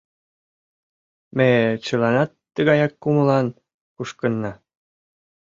Ме 1.37 1.49
чыланат 1.85 2.31
тыгаяк 2.53 2.93
кумылан 3.01 3.47
кушкынна. 3.95 4.51